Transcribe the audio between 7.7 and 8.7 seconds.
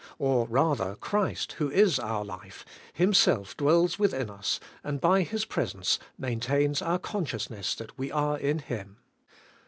that we are in